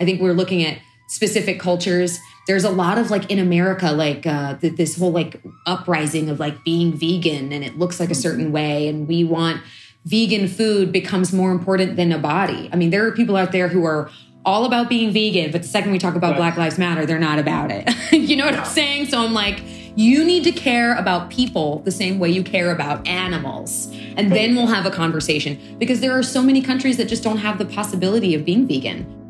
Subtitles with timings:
[0.00, 2.18] I think we're looking at specific cultures.
[2.46, 6.40] There's a lot of like in America, like uh, th- this whole like uprising of
[6.40, 8.88] like being vegan and it looks like a certain way.
[8.88, 9.62] And we want
[10.04, 12.68] vegan food becomes more important than a body.
[12.72, 14.10] I mean, there are people out there who are
[14.44, 16.36] all about being vegan, but the second we talk about right.
[16.36, 17.88] Black Lives Matter, they're not about it.
[18.12, 19.06] you know what I'm saying?
[19.06, 19.62] So I'm like,
[19.96, 23.88] you need to care about people the same way you care about animals.
[24.16, 27.38] And then we'll have a conversation because there are so many countries that just don't
[27.38, 29.23] have the possibility of being vegan.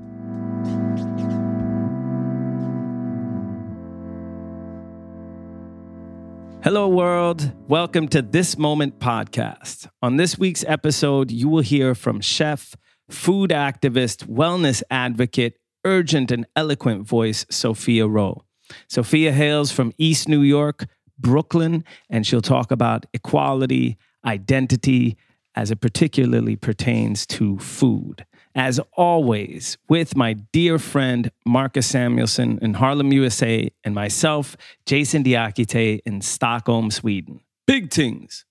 [6.65, 7.53] Hello, world.
[7.69, 9.87] Welcome to This Moment podcast.
[10.01, 12.75] On this week's episode, you will hear from chef,
[13.11, 18.47] food activist, wellness advocate, urgent and eloquent voice, Sophia Roe.
[18.89, 20.87] Sophia hails from East New York,
[21.19, 25.19] Brooklyn, and she'll talk about equality, identity,
[25.55, 28.25] as it particularly pertains to food.
[28.57, 36.01] As always, with my dear friend Marcus Samuelsson in Harlem, USA, and myself, Jason Diakite
[36.07, 37.41] in Stockholm, Sweden.
[37.67, 38.45] Big things.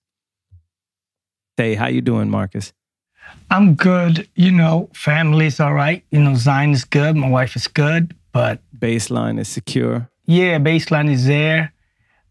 [1.56, 2.72] Hey, how you doing, Marcus?
[3.50, 4.28] I'm good.
[4.34, 6.04] You know, family's all right.
[6.10, 7.16] You know, Zion is good.
[7.16, 10.10] My wife is good, but baseline is secure.
[10.26, 11.72] Yeah, baseline is there,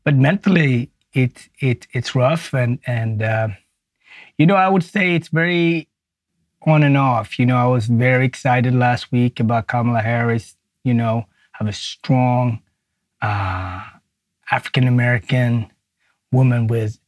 [0.04, 3.48] but mentally, it it it's rough, and and uh,
[4.38, 5.88] you know, I would say it's very
[6.66, 7.40] on and off.
[7.40, 10.56] You know, I was very excited last week about Kamala Harris.
[10.84, 12.62] You know, have a strong
[13.22, 13.82] uh,
[14.52, 15.72] African American
[16.32, 17.00] woman with,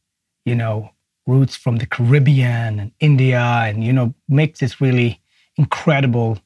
[0.44, 0.90] you know,
[1.26, 5.20] roots from the Caribbean and India, and you know, makes this really
[5.56, 6.38] incredible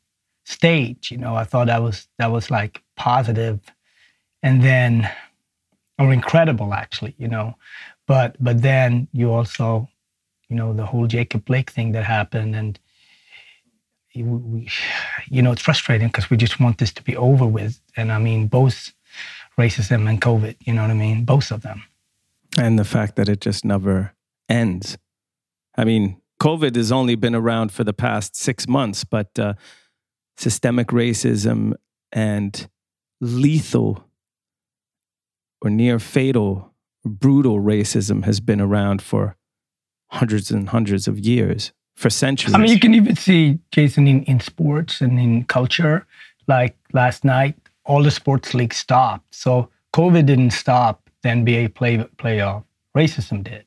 [0.44, 1.11] stage.
[1.11, 3.61] You know, I thought that was that was like positive,
[4.42, 5.11] and then
[5.98, 7.14] or incredible actually.
[7.19, 7.56] You know,
[8.06, 9.88] but but then you also,
[10.48, 12.78] you know, the whole Jacob Blake thing that happened, and
[14.14, 14.69] we,
[15.28, 17.80] you know, it's frustrating because we just want this to be over with.
[17.97, 18.93] And I mean, both
[19.59, 21.25] racism and COVID, you know what I mean?
[21.25, 21.82] Both of them.
[22.59, 24.15] And the fact that it just never
[24.48, 24.98] ends.
[25.76, 29.54] I mean, COVID has only been around for the past six months, but uh,
[30.37, 31.75] systemic racism
[32.10, 32.69] and
[33.21, 34.04] lethal
[35.62, 39.37] or near fatal, brutal racism has been around for
[40.12, 42.55] hundreds and hundreds of years for centuries.
[42.55, 46.06] I mean, you can even see Jason in, in sports and in culture.
[46.49, 49.34] Like last night, all the sports leagues stopped.
[49.34, 52.65] So COVID didn't stop the NBA play playoff.
[52.97, 53.66] Racism did,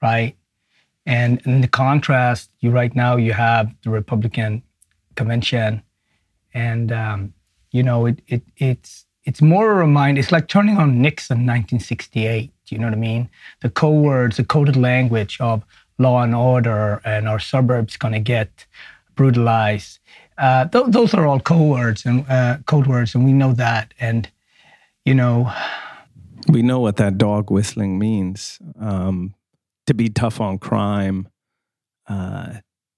[0.00, 0.34] right?
[1.04, 4.62] And in the contrast, you right now you have the Republican
[5.14, 5.82] convention,
[6.54, 7.34] and um,
[7.70, 10.20] you know it, it it's it's more a reminder.
[10.20, 12.52] It's like turning on Nixon 1968.
[12.68, 13.28] You know what I mean?
[13.60, 15.62] The code words, the coded language of
[16.02, 18.66] law and order and our suburbs going to get
[19.14, 19.98] brutalized.
[20.38, 23.94] Uh, th- those are all code words and uh, code words, and we know that.
[24.00, 24.28] And
[25.04, 25.52] you know,
[26.48, 28.58] we know what that dog whistling means.
[28.80, 29.34] Um,
[29.86, 31.28] to be tough on crime,
[32.08, 32.54] uh,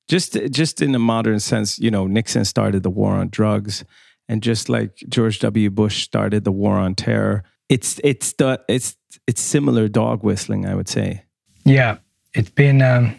[0.09, 3.85] just just in a modern sense, you know, Nixon started the war on drugs,
[4.29, 5.71] and just like George W.
[5.71, 10.75] Bush started the war on terror, it's it's the it's it's similar dog whistling, I
[10.75, 11.25] would say.
[11.65, 11.99] Yeah,
[12.35, 13.17] it's been um,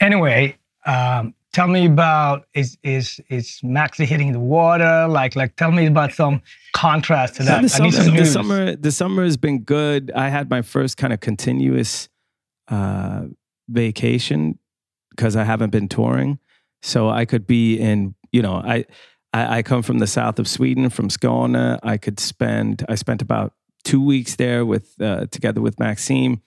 [0.00, 0.56] anyway.
[0.86, 5.06] Um, tell me about is is is Maxi hitting the water?
[5.08, 6.42] Like like tell me about some
[6.74, 7.62] contrast to that.
[7.62, 10.12] The summer, the summer, the summer has been good.
[10.14, 12.08] I had my first kind of continuous
[12.68, 13.22] uh,
[13.68, 14.58] vacation
[15.10, 16.38] because I haven't been touring,
[16.82, 18.14] so I could be in.
[18.32, 18.84] You know, I,
[19.32, 21.78] I I come from the south of Sweden, from Skåne.
[21.82, 22.84] I could spend.
[22.88, 23.54] I spent about
[23.84, 26.42] two weeks there with uh, together with Maxime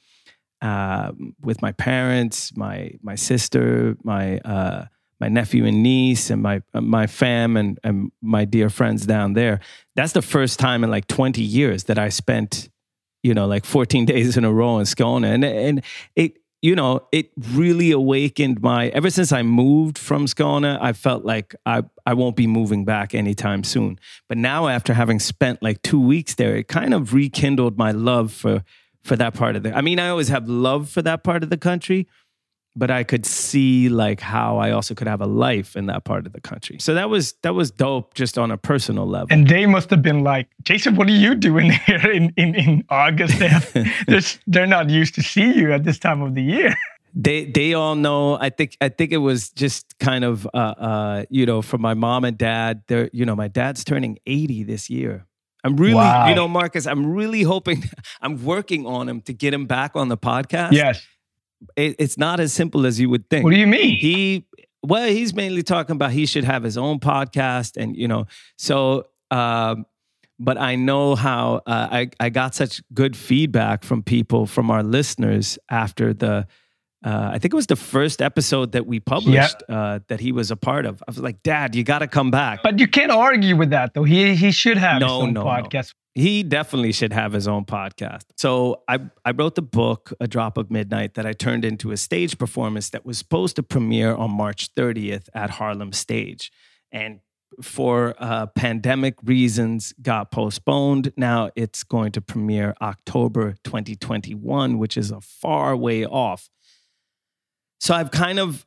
[0.62, 1.12] uh,
[1.42, 4.86] with my parents, my my sister, my uh,
[5.20, 9.34] my nephew and niece, and my uh, my fam and and my dear friends down
[9.34, 9.60] there.
[9.96, 12.70] That's the first time in like twenty years that I spent,
[13.24, 15.84] you know, like fourteen days in a row in Skåne, and and
[16.16, 16.38] it.
[16.64, 18.90] You know, it really awakened my.
[18.90, 23.16] Ever since I moved from Skåne, I felt like I, I won't be moving back
[23.16, 23.98] anytime soon.
[24.30, 28.32] But now, after having spent like two weeks there, it kind of rekindled my love
[28.32, 28.64] for
[29.04, 31.50] for that part of the I mean, I always have love for that part of
[31.50, 32.08] the country,
[32.76, 36.26] but I could see like how I also could have a life in that part
[36.26, 36.78] of the country.
[36.80, 39.28] So that was that was dope just on a personal level.
[39.32, 42.84] And they must have been like, Jason, what are you doing here in, in, in
[42.90, 43.40] August?
[44.08, 46.76] they're, they're not used to see you at this time of the year.
[47.14, 48.38] They they all know.
[48.40, 51.94] I think I think it was just kind of uh, uh, you know from my
[51.94, 52.84] mom and dad.
[52.88, 55.26] They're you know my dad's turning eighty this year.
[55.64, 56.28] I'm really, wow.
[56.28, 57.84] you know, Marcus, I'm really hoping,
[58.22, 60.72] I'm working on him to get him back on the podcast.
[60.72, 61.06] Yes.
[61.76, 63.44] It, it's not as simple as you would think.
[63.44, 63.98] What do you mean?
[63.98, 64.48] He,
[64.84, 68.26] well, he's mainly talking about he should have his own podcast, and you know,
[68.58, 69.08] so.
[69.30, 69.86] Um,
[70.40, 74.84] but I know how uh, I I got such good feedback from people from our
[74.84, 76.48] listeners after the.
[77.04, 80.52] Uh, I think it was the first episode that we published uh, that he was
[80.52, 81.02] a part of.
[81.08, 83.94] I was like, "Dad, you got to come back." But you can't argue with that,
[83.94, 84.04] though.
[84.04, 85.50] He he should have No, his own no, no.
[85.50, 85.94] podcast.
[86.14, 88.26] he definitely should have his own podcast.
[88.38, 91.98] So I I wrote the book A Drop of Midnight that I turned into a
[91.98, 96.52] stage performance that was supposed to premiere on March 30th at Harlem Stage,
[96.92, 97.20] and
[97.62, 101.12] for uh, pandemic reasons got postponed.
[101.18, 106.50] Now it's going to premiere October 2021, which is a far way off.
[107.82, 108.64] So I've kind of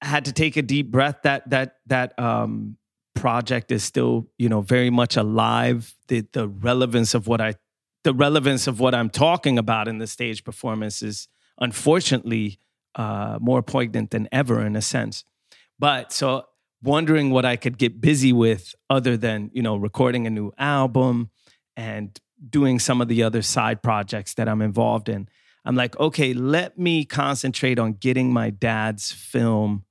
[0.00, 1.18] had to take a deep breath.
[1.22, 2.78] That that that um,
[3.14, 5.94] project is still, you know, very much alive.
[6.08, 7.56] The the relevance of what I
[8.04, 11.28] the relevance of what I'm talking about in the stage performance is
[11.58, 12.58] unfortunately
[12.94, 15.24] uh, more poignant than ever in a sense.
[15.78, 16.46] But so
[16.82, 21.30] wondering what I could get busy with other than, you know, recording a new album
[21.76, 22.18] and
[22.48, 25.28] doing some of the other side projects that I'm involved in.
[25.64, 29.84] I'm like, okay, let me concentrate on getting my dad's film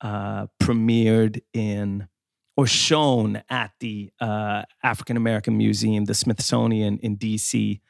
[0.00, 2.08] uh, premiered in
[2.56, 7.80] or shown at the uh, African American Museum, the Smithsonian in DC,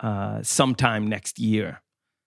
[0.00, 1.82] uh, sometime next year.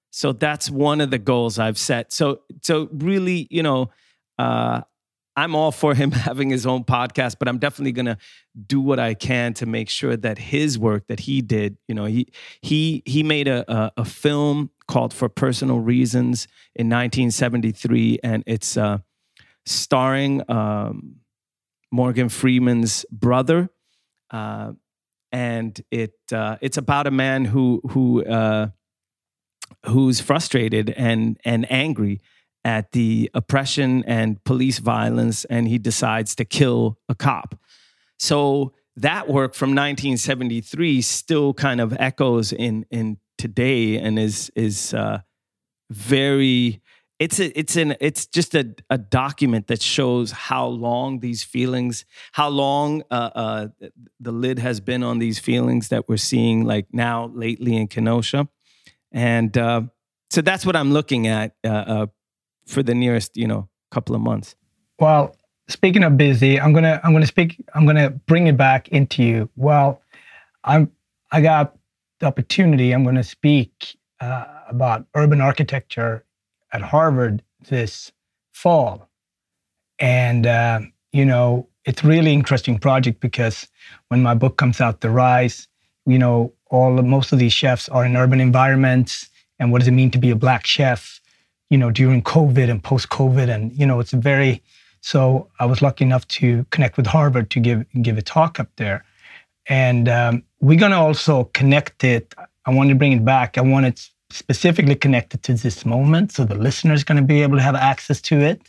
[0.10, 2.12] So that's one of the goals I've set.
[2.12, 3.92] So, so really, you know,
[4.38, 4.82] uh,
[5.36, 8.18] I'm all for him having his own podcast, but I'm definitely gonna
[8.68, 12.06] do what I can to make sure that his work that he did, you know,
[12.06, 12.28] he
[12.62, 18.76] he he made a a, a film called For Personal Reasons in 1973, and it's
[18.76, 19.00] uh,
[19.66, 21.18] starring um,
[21.92, 23.70] Morgan Freeman's brother,
[24.32, 24.74] uh,
[25.32, 28.68] and it uh, it's about a man who who uh,
[29.86, 32.20] who's frustrated and and angry
[32.64, 37.60] at the oppression and police violence, and he decides to kill a cop.
[38.20, 44.94] So that work from 1973 still kind of echoes in in today and is is
[44.94, 45.20] uh,
[45.90, 46.82] very
[47.18, 52.06] it's a, it's an it's just a, a document that shows how long these feelings
[52.32, 53.68] how long uh, uh,
[54.20, 58.48] the lid has been on these feelings that we're seeing like now lately in Kenosha
[59.12, 59.84] and uh,
[60.30, 62.06] so that's what I'm looking at uh, uh,
[62.66, 64.56] for the nearest you know couple of months
[65.00, 65.36] Well,
[65.68, 69.50] speaking of busy, I'm gonna I'm gonna speak I'm gonna bring it back into you.
[69.56, 70.02] Well,
[70.64, 70.92] I'm
[71.32, 71.76] I got
[72.20, 72.92] the opportunity.
[72.92, 76.24] I'm gonna speak uh, about urban architecture
[76.72, 78.12] at Harvard this
[78.54, 79.10] fall,
[80.00, 80.82] and uh,
[81.12, 83.68] you know it's really interesting project because
[84.10, 85.68] when my book comes out, The Rise,
[86.06, 89.92] you know all most of these chefs are in urban environments, and what does it
[89.92, 91.21] mean to be a black chef?
[91.72, 94.62] You know during COVID and post COVID, and you know it's a very
[95.02, 98.70] so I was lucky enough to connect with Harvard to give give a talk up
[98.76, 99.04] there,
[99.68, 102.36] and um, we're gonna also connect it.
[102.68, 103.58] I want to bring it back.
[103.58, 107.64] I want it specifically connected to this moment, so the listener's gonna be able to
[107.64, 108.62] have access to it,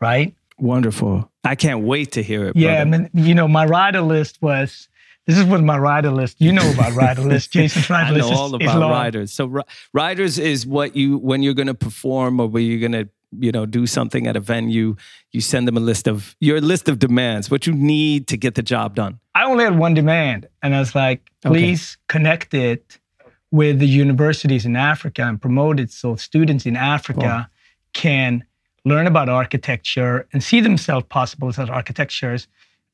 [0.00, 0.34] right?
[0.58, 4.40] wonderful I can't wait to hear it Yeah, I mean, you know, my rider list
[4.40, 4.88] was.
[5.26, 6.40] This is what my rider list.
[6.40, 7.52] You know about rider list.
[7.56, 8.90] Jason's I rider know list is, all is about long.
[8.90, 9.32] riders.
[9.32, 12.92] So ri- riders is what you when you're going to perform or when you're going
[12.92, 13.08] to
[13.38, 14.96] you know do something at a venue.
[15.30, 18.56] You send them a list of your list of demands, what you need to get
[18.56, 19.20] the job done.
[19.34, 21.54] I only had one demand, and I was like, Okay.
[21.54, 22.98] please connect it
[23.50, 27.48] with the universities in Africa and promote it so students in Africa
[27.92, 28.44] can
[28.84, 32.48] learn about architecture and see themselves possible as architectures.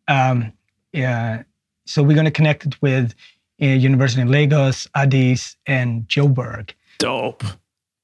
[0.09, 0.53] Um,
[0.93, 1.43] yeah,
[1.89, 3.15] so we're going to connect it with
[3.61, 6.71] uh, University in Lagos, Addis, and Joburg.
[6.99, 7.45] Dope.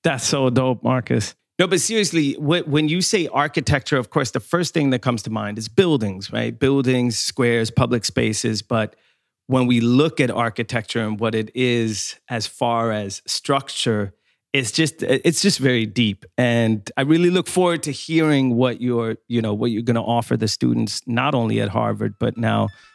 [0.03, 1.35] That's so dope, Marcus.
[1.59, 5.31] No, but seriously, when you say architecture, of course, the first thing that comes to
[5.31, 6.59] mind is buildings, right?
[6.59, 8.61] Buildings, squares, public spaces.
[8.61, 8.97] But
[9.47, 14.15] when we look at architecture and what it is as far as structure,
[14.53, 16.25] it's just it's just very deep.
[16.37, 20.01] And I really look forward to hearing what you're, you know, what you're going to
[20.01, 22.69] offer the students, not only at Harvard, but now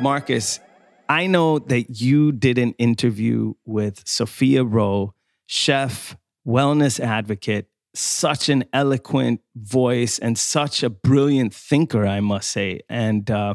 [0.00, 0.60] Marcus,
[1.08, 5.14] I know that you did an interview with Sophia Roe,
[5.46, 6.16] chef,
[6.46, 12.80] wellness advocate, such an eloquent voice and such a brilliant thinker, I must say.
[12.88, 13.54] And uh,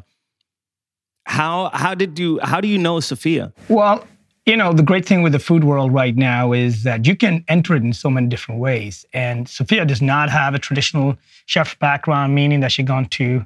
[1.25, 3.53] how how did you how do you know Sophia?
[3.69, 4.05] Well,
[4.45, 7.43] you know, the great thing with the food world right now is that you can
[7.47, 9.05] enter it in so many different ways.
[9.11, 13.45] And Sophia does not have a traditional chef background, meaning that she's gone to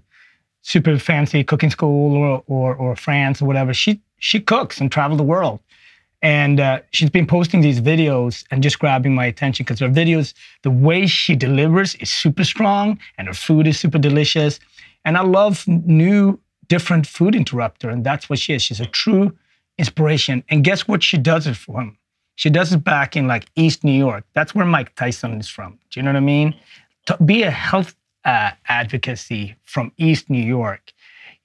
[0.69, 3.73] super fancy cooking school or, or, or France or whatever.
[3.73, 5.59] She she cooks and travel the world.
[6.21, 10.33] And uh, she's been posting these videos and just grabbing my attention because her videos,
[10.63, 14.59] the way she delivers is super strong and her food is super delicious.
[15.05, 17.89] And I love new, different food interrupter.
[17.89, 18.61] And that's what she is.
[18.61, 19.33] She's a true
[19.77, 20.43] inspiration.
[20.49, 21.97] And guess what she does it from?
[22.35, 24.25] She does it back in like East New York.
[24.33, 25.79] That's where Mike Tyson is from.
[25.89, 26.53] Do you know what I mean?
[27.05, 27.95] To be a health
[28.25, 30.93] uh, advocacy from East New York,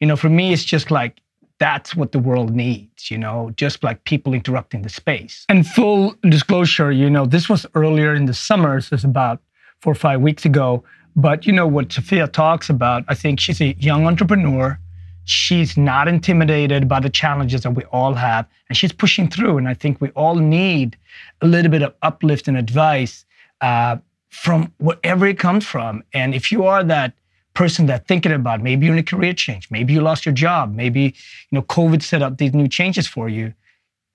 [0.00, 1.20] you know, for me, it's just like
[1.58, 5.44] that's what the world needs, you know, just like people interrupting the space.
[5.48, 9.40] And full disclosure, you know, this was earlier in the summer, so it's about
[9.80, 10.84] four or five weeks ago.
[11.16, 14.78] But you know what Sophia talks about, I think she's a young entrepreneur.
[15.26, 19.56] She's not intimidated by the challenges that we all have, and she's pushing through.
[19.56, 20.98] And I think we all need
[21.40, 23.24] a little bit of uplift and advice
[23.60, 23.96] uh,
[24.34, 26.02] from wherever it comes from.
[26.12, 27.14] And if you are that
[27.54, 30.74] person that thinking about maybe you're in a career change, maybe you lost your job,
[30.74, 33.54] maybe you know COVID set up these new changes for you.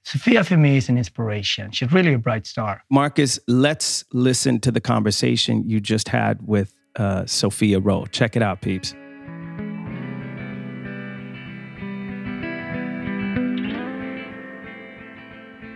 [0.04, 1.72] Sophia for me is an inspiration.
[1.72, 2.84] She's really a bright star.
[2.90, 8.06] Marcus, let's listen to the conversation you just had with uh, Sophia Roe.
[8.08, 8.94] Check it out, peeps.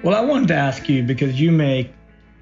[0.03, 1.93] Well, I wanted to ask you because you make,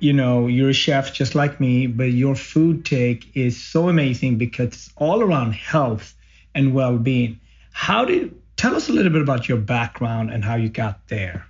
[0.01, 4.39] you know, you're a chef just like me, but your food take is so amazing
[4.39, 6.15] because it's all around health
[6.55, 7.39] and well-being.
[7.71, 11.45] How did tell us a little bit about your background and how you got there?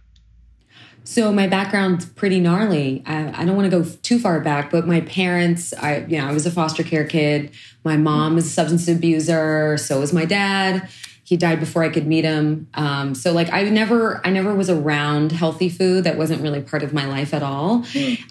[1.06, 3.02] So my background's pretty gnarly.
[3.06, 6.28] I, I don't want to go too far back, but my parents, I you know,
[6.28, 7.52] I was a foster care kid.
[7.86, 9.78] My mom was a substance abuser.
[9.78, 10.90] So was my dad.
[11.32, 12.68] He died before I could meet him.
[12.74, 16.04] Um, so like I never, I never was around healthy food.
[16.04, 17.86] That wasn't really part of my life at all.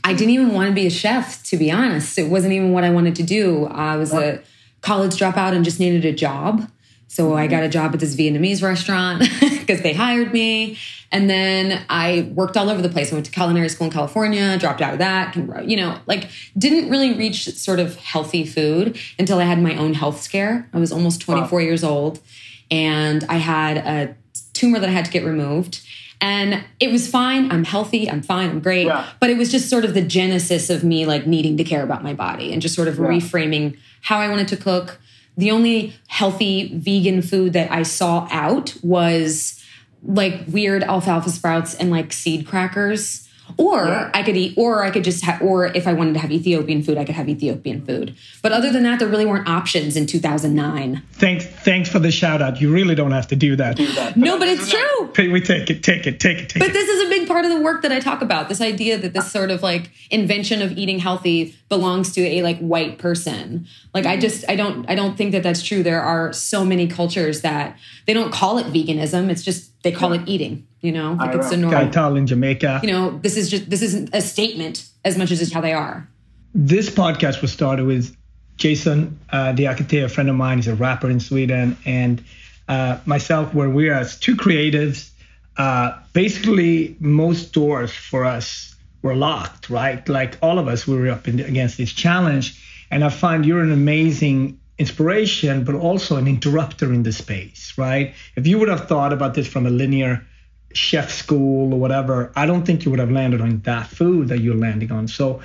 [0.04, 2.18] I didn't even want to be a chef, to be honest.
[2.18, 3.64] It wasn't even what I wanted to do.
[3.64, 4.42] I was a
[4.82, 6.70] college dropout and just needed a job.
[7.08, 10.76] So I got a job at this Vietnamese restaurant because they hired me.
[11.10, 13.12] And then I worked all over the place.
[13.12, 16.28] I went to culinary school in California, dropped out of that, you know, like
[16.58, 20.68] didn't really reach sort of healthy food until I had my own health scare.
[20.74, 21.64] I was almost 24 wow.
[21.64, 22.20] years old
[22.70, 24.16] and I had a
[24.52, 25.86] tumor that I had to get removed.
[26.22, 27.50] And it was fine.
[27.50, 28.10] I'm healthy.
[28.10, 28.50] I'm fine.
[28.50, 28.86] I'm great.
[28.86, 29.08] Yeah.
[29.20, 32.02] But it was just sort of the genesis of me like needing to care about
[32.02, 33.04] my body and just sort of yeah.
[33.04, 35.00] reframing how I wanted to cook.
[35.38, 39.64] The only healthy vegan food that I saw out was
[40.02, 43.28] like weird alfalfa sprouts and like seed crackers.
[43.56, 44.10] Or yeah.
[44.14, 46.82] I could eat, or I could just have, or if I wanted to have Ethiopian
[46.82, 48.14] food, I could have Ethiopian food.
[48.42, 51.02] But other than that, there really weren't options in 2009.
[51.12, 52.60] Thanks, thanks for the shout out.
[52.60, 53.76] You really don't have to do that.
[53.76, 54.16] Do that.
[54.16, 55.30] no, but it's true.
[55.30, 56.68] We take it, take it, take it, take but it.
[56.68, 58.48] But this is a big part of the work that I talk about.
[58.48, 62.58] This idea that this sort of like invention of eating healthy belongs to a like
[62.58, 63.66] white person.
[63.94, 64.20] Like I mm.
[64.20, 65.82] just, I don't, I don't think that that's true.
[65.82, 67.76] There are so many cultures that
[68.06, 69.30] they don't call it veganism.
[69.30, 70.66] It's just they call it eating.
[70.80, 71.78] You know, like it's a normal.
[71.80, 72.80] Kaital in Jamaica.
[72.82, 75.72] You know, this is just this isn't a statement as much as it's how they
[75.72, 76.08] are.
[76.54, 78.16] This podcast was started with
[78.56, 80.58] Jason uh, Diakité, a friend of mine.
[80.58, 82.24] He's a rapper in Sweden, and
[82.68, 85.10] uh, myself, where we are as two creatives.
[85.56, 90.06] Uh, basically, most doors for us were locked, right?
[90.08, 92.64] Like all of us, we were up in, against this challenge.
[92.90, 98.14] And I find you're an amazing inspiration, but also an interrupter in the space, right?
[98.34, 100.26] If you would have thought about this from a linear
[100.72, 104.40] chef school or whatever, I don't think you would have landed on that food that
[104.40, 105.06] you're landing on.
[105.06, 105.42] So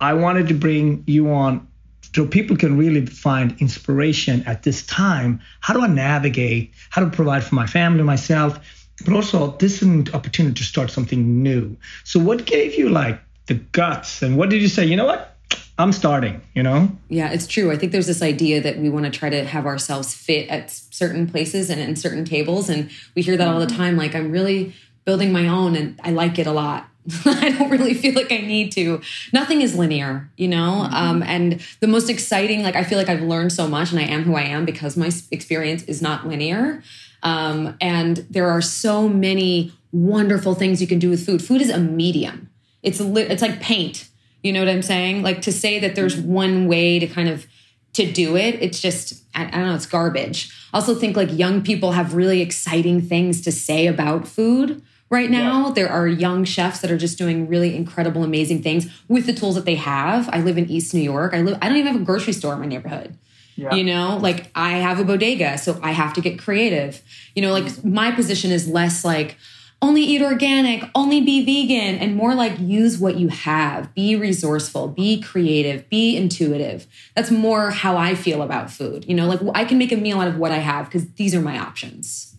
[0.00, 1.68] I wanted to bring you on
[2.14, 5.42] so people can really find inspiration at this time.
[5.60, 6.72] How do I navigate?
[6.88, 8.58] How to provide for my family, myself,
[9.04, 11.76] but also this is an opportunity to start something new.
[12.04, 14.86] So what gave you like the guts and what did you say?
[14.86, 15.36] You know what?
[15.80, 16.90] I'm starting, you know?
[17.08, 17.70] Yeah, it's true.
[17.70, 20.70] I think there's this idea that we want to try to have ourselves fit at
[20.70, 22.68] certain places and in certain tables.
[22.68, 23.76] And we hear that all the mm-hmm.
[23.76, 23.96] time.
[23.96, 26.86] Like, I'm really building my own and I like it a lot.
[27.24, 29.00] I don't really feel like I need to.
[29.32, 30.84] Nothing is linear, you know?
[30.84, 30.94] Mm-hmm.
[30.94, 34.04] Um, and the most exciting, like, I feel like I've learned so much and I
[34.04, 36.82] am who I am because my experience is not linear.
[37.22, 41.42] Um, and there are so many wonderful things you can do with food.
[41.42, 42.50] Food is a medium.
[42.82, 44.09] It's li- it's like paint
[44.42, 45.22] you know what I'm saying?
[45.22, 46.32] Like to say that there's mm-hmm.
[46.32, 47.46] one way to kind of
[47.94, 50.52] to do it, it's just I, I don't know, it's garbage.
[50.72, 55.30] I also think like young people have really exciting things to say about food right
[55.30, 55.66] now.
[55.66, 55.72] Yeah.
[55.74, 59.56] There are young chefs that are just doing really incredible, amazing things with the tools
[59.56, 60.28] that they have.
[60.32, 61.34] I live in East New York.
[61.34, 63.18] I live I don't even have a grocery store in my neighborhood.
[63.56, 63.74] Yeah.
[63.74, 67.02] You know, like I have a bodega, so I have to get creative.
[67.34, 67.92] You know, like mm-hmm.
[67.92, 69.36] my position is less like,
[69.82, 73.94] only eat organic, only be vegan, and more like use what you have.
[73.94, 76.86] Be resourceful, be creative, be intuitive.
[77.16, 79.06] That's more how I feel about food.
[79.08, 81.34] You know, like I can make a meal out of what I have because these
[81.34, 82.36] are my options.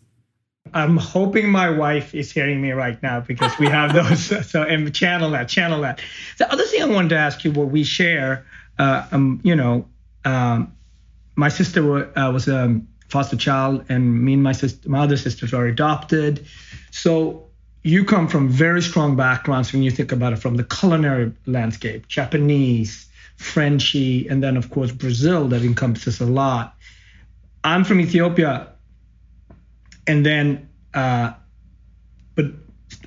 [0.73, 4.47] I'm hoping my wife is hearing me right now because we have those.
[4.47, 5.99] so, and channel that, channel that.
[6.37, 8.45] The other thing I wanted to ask you, what we share,
[8.77, 9.87] uh, um, you know,
[10.25, 10.73] um,
[11.35, 12.79] my sister uh, was a
[13.11, 16.45] foster child, and me and my sister, my other sisters are adopted.
[16.91, 17.47] So
[17.83, 22.07] you come from very strong backgrounds when you think about it from the culinary landscape,
[22.07, 26.75] Japanese, Frenchy, and then of course Brazil that encompasses a lot.
[27.63, 28.69] I'm from Ethiopia,
[30.07, 31.33] and then uh,
[32.35, 32.45] but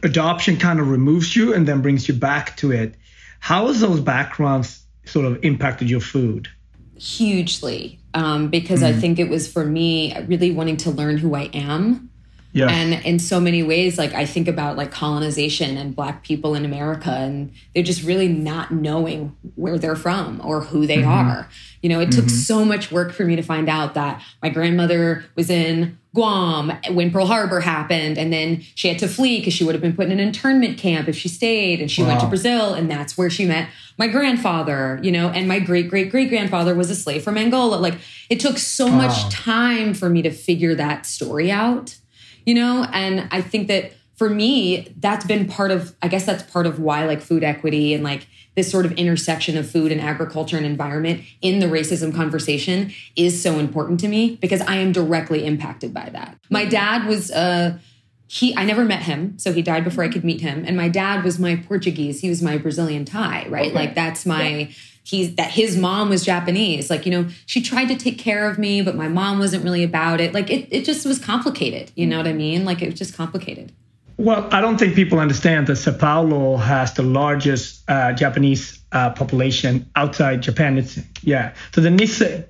[0.02, 2.94] adoption kind of removes you and then brings you back to it.
[3.40, 6.48] How has those backgrounds sort of impacted your food?
[6.96, 8.86] Hugely, um, because mm.
[8.86, 12.10] I think it was for me really wanting to learn who I am
[12.54, 12.68] yeah.
[12.70, 16.64] And in so many ways, like I think about like colonization and black people in
[16.64, 21.28] America, and they're just really not knowing where they're from or who they mm-hmm.
[21.28, 21.48] are.
[21.82, 22.20] You know, it mm-hmm.
[22.20, 26.72] took so much work for me to find out that my grandmother was in Guam
[26.92, 29.96] when Pearl Harbor happened, and then she had to flee because she would have been
[29.96, 32.10] put in an internment camp if she stayed, and she wow.
[32.10, 33.68] went to Brazil, and that's where she met
[33.98, 37.76] my grandfather, you know, and my great great great grandfather was a slave from Angola.
[37.76, 37.98] Like
[38.30, 38.98] it took so wow.
[38.98, 41.96] much time for me to figure that story out
[42.44, 42.86] you know?
[42.92, 46.78] And I think that for me, that's been part of, I guess that's part of
[46.78, 50.64] why like food equity and like this sort of intersection of food and agriculture and
[50.64, 55.92] environment in the racism conversation is so important to me because I am directly impacted
[55.92, 56.38] by that.
[56.50, 57.78] My dad was, uh,
[58.26, 60.88] he i never met him so he died before i could meet him and my
[60.88, 63.74] dad was my portuguese he was my brazilian thai right okay.
[63.74, 64.74] like that's my yeah
[65.04, 66.90] he's that his mom was Japanese.
[66.90, 69.84] Like, you know, she tried to take care of me, but my mom wasn't really
[69.84, 70.34] about it.
[70.34, 71.92] Like it, it just was complicated.
[71.94, 72.64] You know what I mean?
[72.64, 73.72] Like it was just complicated.
[74.16, 79.10] Well, I don't think people understand that Sao Paulo has the largest uh, Japanese uh,
[79.10, 80.78] population outside Japan.
[80.78, 81.52] It's yeah.
[81.74, 82.44] So the Nisei,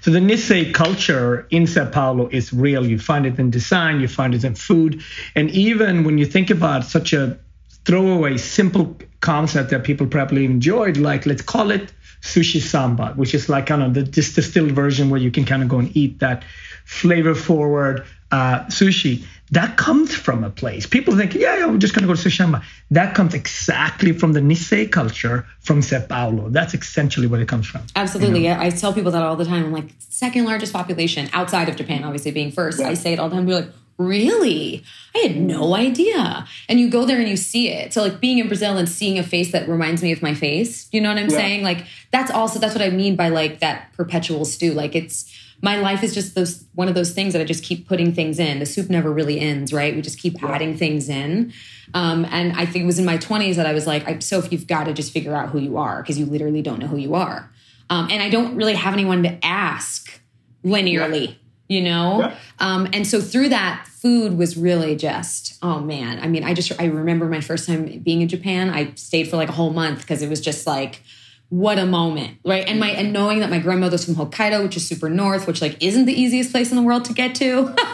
[0.00, 2.86] so the Nisei culture in Sao Paulo is real.
[2.86, 5.02] You find it in design, you find it in food,
[5.34, 7.38] and even when you think about such a
[7.84, 13.48] throwaway, simple concept that people probably enjoyed, like let's call it sushi samba, which is
[13.48, 16.18] like kind of the just distilled version where you can kind of go and eat
[16.20, 16.44] that
[16.84, 19.24] flavor forward uh, sushi.
[19.52, 20.86] That comes from a place.
[20.86, 22.62] People think, yeah, yeah, we're just going to go to sushi samba.
[22.92, 26.50] That comes exactly from the Nisei culture from Sao Paulo.
[26.50, 27.82] That's essentially where it comes from.
[27.96, 28.44] Absolutely.
[28.44, 28.60] You know?
[28.60, 29.64] I tell people that all the time.
[29.64, 32.78] I'm like, second largest population outside of Japan, obviously being first.
[32.78, 32.88] Yeah.
[32.88, 33.46] I say it all the time.
[33.46, 34.82] We're like, really?
[35.14, 36.46] I had no idea.
[36.68, 37.92] And you go there and you see it.
[37.92, 40.88] So like being in brazil and seeing a face that reminds me of my face
[40.92, 41.36] you know what i'm yeah.
[41.36, 41.62] saying?
[41.62, 44.72] Like that's also that's what i mean by like that perpetual stew.
[44.72, 45.30] Like it's
[45.62, 48.38] my life is just those one of those things that i just keep putting things
[48.38, 48.58] in.
[48.58, 49.94] The soup never really ends right?
[49.94, 50.48] We just keep yeah.
[50.48, 51.52] adding things in.
[51.92, 54.52] Um, and i think it was in my 20s that i was like I, if
[54.52, 56.96] you've got to just figure out who you are because you literally don't know who
[56.96, 57.50] you are.
[57.90, 60.20] Um, and i don't really have anyone to ask
[60.64, 61.34] linearly yeah
[61.70, 62.20] you know?
[62.20, 62.36] Yeah.
[62.58, 66.18] um, and so through that food was really just oh man.
[66.18, 68.68] I mean i just i remember my first time being in japan.
[68.68, 71.02] I stayed for like a whole month because it was just like
[71.48, 72.66] what a moment right?
[72.68, 75.82] And my and knowing that my grandmother's from hokkaido which is super north which like
[75.82, 77.74] isn't the easiest place in the world to get to.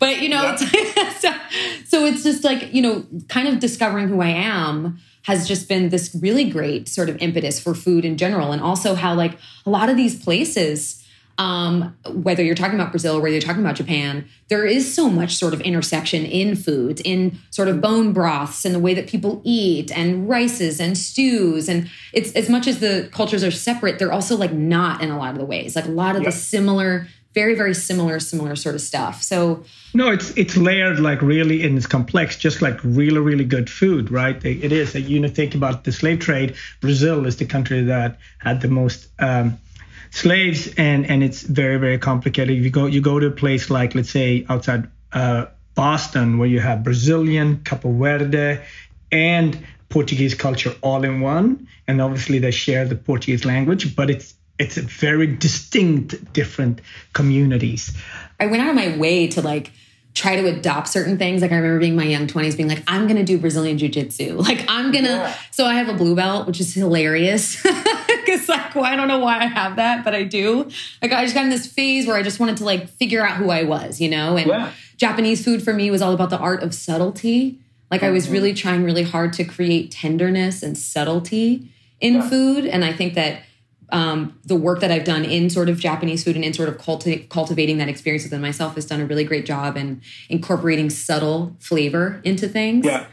[0.00, 0.56] But you know yeah.
[0.60, 1.34] it's, so,
[1.84, 5.90] so it's just like you know kind of discovering who i am has just been
[5.90, 9.70] this really great sort of impetus for food in general and also how like a
[9.70, 10.97] lot of these places
[11.38, 15.08] um, whether you're talking about Brazil or whether you're talking about Japan, there is so
[15.08, 19.06] much sort of intersection in foods, in sort of bone broths and the way that
[19.06, 21.68] people eat and rices and stews.
[21.68, 25.18] And it's as much as the cultures are separate, they're also like not in a
[25.18, 25.76] lot of the ways.
[25.76, 26.32] Like a lot of yep.
[26.32, 29.22] the similar very, very similar, similar sort of stuff.
[29.22, 29.62] So
[29.94, 34.10] no, it's it's layered like really and it's complex, just like really, really good food,
[34.10, 34.44] right?
[34.44, 34.94] It is.
[34.94, 36.56] You know, think about the slave trade.
[36.80, 39.56] Brazil is the country that had the most um,
[40.10, 42.56] slaves, and and it's very, very complicated.
[42.56, 46.60] You go you go to a place like let's say outside uh, Boston, where you
[46.60, 48.60] have Brazilian, Capo Verde,
[49.12, 54.34] and Portuguese culture all in one, and obviously they share the Portuguese language, but it's
[54.58, 56.80] it's a very distinct different
[57.12, 57.96] communities.
[58.40, 59.70] I went out of my way to like
[60.14, 61.42] try to adopt certain things.
[61.42, 64.36] Like I remember being my young 20s being like, I'm gonna do Brazilian jiu-jitsu.
[64.48, 65.34] Like I'm gonna yeah.
[65.50, 67.64] so I have a blue belt, which is hilarious.
[68.46, 70.70] Cause like well, I don't know why I have that, but I do.
[71.02, 73.36] Like I just got in this phase where I just wanted to like figure out
[73.36, 74.36] who I was, you know?
[74.36, 74.72] And yeah.
[74.96, 77.58] Japanese food for me was all about the art of subtlety.
[77.90, 78.32] Like I was mm-hmm.
[78.32, 81.70] really trying really hard to create tenderness and subtlety
[82.00, 82.28] in yeah.
[82.28, 82.66] food.
[82.66, 83.42] And I think that
[83.90, 86.76] um, the work that I've done in sort of Japanese food and in sort of
[86.76, 91.56] culti- cultivating that experience within myself has done a really great job in incorporating subtle
[91.58, 92.84] flavor into things.
[92.84, 93.06] Yeah.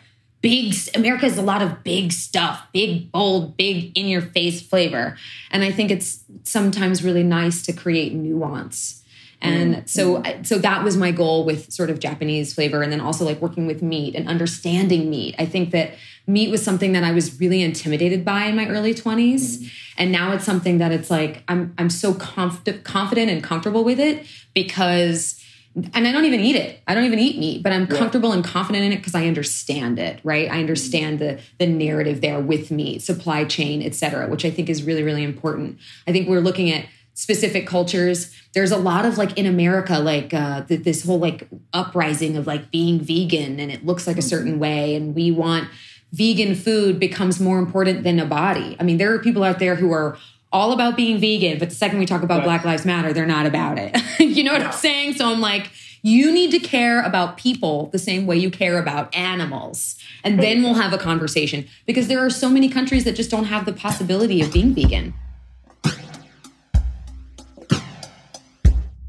[0.45, 5.17] Big America is a lot of big stuff, big, bold, big in your face flavor.
[5.49, 9.01] And I think it's sometimes really nice to create nuance.
[9.41, 9.89] And mm.
[9.89, 13.41] so so that was my goal with sort of Japanese flavor and then also like
[13.41, 15.33] working with meat and understanding meat.
[15.39, 15.95] I think that
[16.27, 19.39] meat was something that I was really intimidated by in my early 20s.
[19.39, 19.67] Mm-hmm.
[19.97, 23.99] And now it's something that it's like I'm I'm so conf- confident and comfortable with
[23.99, 25.43] it because
[25.75, 26.81] and I don't even eat it.
[26.87, 27.97] I don't even eat meat, but I'm yeah.
[27.97, 30.49] comfortable and confident in it because I understand it, right?
[30.49, 34.69] I understand the the narrative there with meat, supply chain, et cetera, which I think
[34.69, 35.77] is really, really important.
[36.07, 38.33] I think we're looking at specific cultures.
[38.53, 42.71] There's a lot of like in America, like uh, this whole like uprising of like
[42.71, 44.61] being vegan and it looks like a certain mm-hmm.
[44.61, 45.67] way, and we want
[46.13, 48.77] vegan food becomes more important than a body.
[48.79, 50.17] I mean, there are people out there who are
[50.51, 52.45] all about being vegan, but the second we talk about right.
[52.45, 53.95] Black Lives Matter, they're not about it.
[54.19, 54.67] you know what yeah.
[54.67, 55.13] I'm saying?
[55.13, 55.69] So I'm like,
[56.01, 59.97] you need to care about people the same way you care about animals.
[60.23, 63.45] And then we'll have a conversation because there are so many countries that just don't
[63.45, 65.15] have the possibility of being vegan.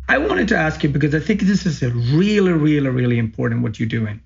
[0.09, 3.62] I wanted to ask you because I think this is a really, really, really important
[3.62, 4.20] what you're doing.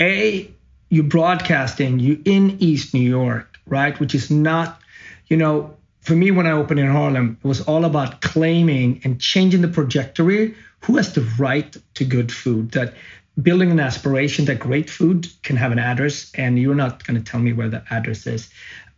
[0.00, 0.50] A,
[0.90, 3.98] you're broadcasting, you in East New York, right?
[3.98, 4.80] Which is not,
[5.28, 5.74] you know,
[6.08, 9.70] for me when I opened in Harlem, it was all about claiming and changing the
[9.70, 10.54] trajectory.
[10.84, 12.70] Who has the right to good food?
[12.70, 12.94] That
[13.42, 17.30] building an aspiration that great food can have an address, and you're not going to
[17.30, 18.48] tell me where the address is.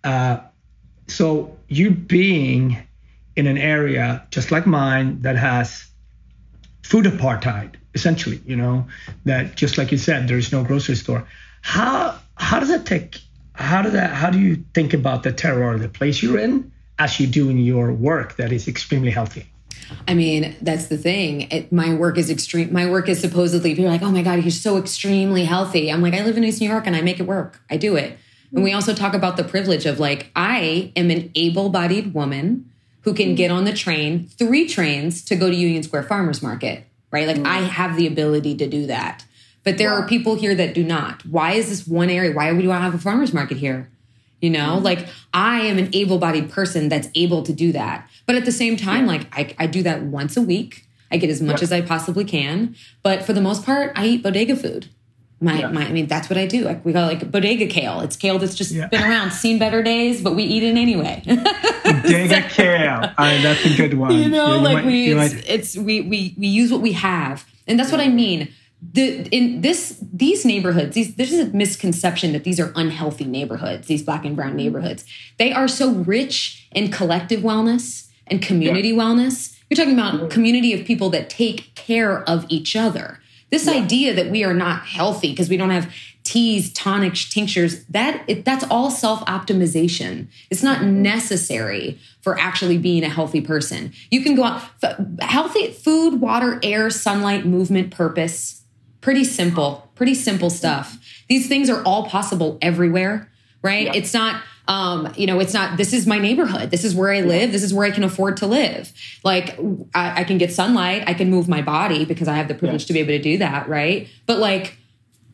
[0.05, 0.39] Uh,
[1.09, 2.79] so you being
[3.35, 5.87] in an area just like mine that has
[6.85, 8.87] food apartheid, essentially, you know,
[9.25, 11.27] that just like you said, there's no grocery store.
[11.63, 13.21] How how does that take?
[13.55, 14.13] How does that?
[14.13, 16.71] How do you think about the terror, of the place you're in,
[17.01, 19.47] as you do in your work that is extremely healthy?
[20.07, 21.51] I mean, that's the thing.
[21.51, 22.73] It, my work is extreme.
[22.73, 25.91] My work is supposedly people are like, oh my god, you're so extremely healthy.
[25.91, 27.61] I'm like, I live in East New York and I make it work.
[27.69, 28.17] I do it.
[28.53, 32.71] And we also talk about the privilege of like, I am an able-bodied woman
[33.03, 36.85] who can get on the train, three trains to go to Union Square Farmers Market,
[37.11, 37.27] right?
[37.27, 39.25] Like, I have the ability to do that.
[39.65, 41.25] But there are people here that do not.
[41.25, 42.33] Why is this one area?
[42.33, 43.91] Why do you want to have a farmer's market here?
[44.41, 44.85] You know, mm-hmm.
[44.85, 48.09] like I am an able bodied person that's able to do that.
[48.27, 49.13] But at the same time, yeah.
[49.13, 50.87] like I, I, do that once a week.
[51.11, 51.65] I get as much yeah.
[51.65, 52.75] as I possibly can.
[53.03, 54.89] But for the most part, I eat bodega food.
[55.43, 55.69] My, yeah.
[55.69, 56.65] my, I mean, that's what I do.
[56.65, 58.01] Like we call it like bodega kale.
[58.01, 61.23] It's kale that's just been around, seen better days, but we eat it anyway.
[61.85, 63.13] bodega kale.
[63.19, 64.13] I that's a good one.
[64.13, 65.51] You know, you like might, we, it's, might...
[65.51, 67.47] it's, we, we, we use what we have.
[67.67, 72.45] And that's what I mean the in this these neighborhoods these there's a misconception that
[72.45, 74.59] these are unhealthy neighborhoods these black and brown mm-hmm.
[74.59, 75.05] neighborhoods.
[75.39, 79.03] They are so rich in collective wellness and community yeah.
[79.03, 79.57] wellness.
[79.69, 80.29] You're talking about mm-hmm.
[80.29, 83.21] community of people that take care of each other.
[83.51, 83.73] This yeah.
[83.73, 88.45] idea that we are not healthy because we don't have teas tonics tinctures that it,
[88.45, 90.29] that's all self-optimization.
[90.51, 91.03] It's not mm-hmm.
[91.03, 93.93] necessary for actually being a healthy person.
[94.11, 94.63] You can go out
[95.21, 98.60] healthy food water air sunlight movement purpose
[99.01, 100.99] Pretty simple, pretty simple stuff.
[101.29, 103.31] These things are all possible everywhere,
[103.63, 103.87] right?
[103.87, 103.93] Yeah.
[103.95, 106.71] It's not um, you know, it's not, this is my neighborhood.
[106.71, 107.51] This is where I live.
[107.51, 108.93] This is where I can afford to live.
[109.25, 109.59] Like,
[109.97, 111.03] I, I can get sunlight.
[111.09, 112.87] I can move my body because I have the privilege yeah.
[112.87, 113.69] to be able to do that.
[113.69, 114.09] Right.
[114.27, 114.77] But like,